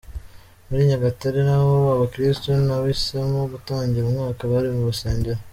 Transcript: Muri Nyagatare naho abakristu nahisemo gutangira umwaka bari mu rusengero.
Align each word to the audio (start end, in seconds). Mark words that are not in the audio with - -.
Muri 0.67 0.81
Nyagatare 0.89 1.39
naho 1.49 1.69
abakristu 1.95 2.47
nahisemo 2.67 3.39
gutangira 3.53 4.05
umwaka 4.07 4.41
bari 4.51 4.69
mu 4.75 4.83
rusengero. 4.89 5.39